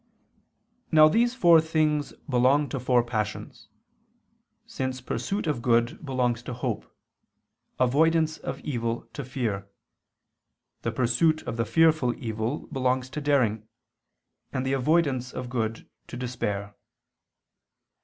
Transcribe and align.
Now 0.91 1.07
these 1.07 1.35
four 1.35 1.61
things 1.61 2.11
belong 2.27 2.69
to 2.69 2.79
four 2.79 3.03
passions, 3.03 3.67
since 4.65 4.99
pursuit 4.99 5.45
of 5.45 5.61
good 5.61 6.03
belongs 6.03 6.41
to 6.41 6.55
hope, 6.55 6.91
avoidance 7.79 8.39
of 8.39 8.59
evil 8.61 9.07
to 9.13 9.23
fear, 9.23 9.69
the 10.81 10.91
pursuit 10.91 11.43
of 11.43 11.55
the 11.57 11.65
fearful 11.65 12.15
evil 12.15 12.65
belongs 12.71 13.11
to 13.11 13.21
daring, 13.21 13.67
and 14.51 14.65
the 14.65 14.73
avoidance 14.73 15.33
of 15.33 15.51
good 15.51 15.87
to 16.07 16.17
despair. 16.17 16.75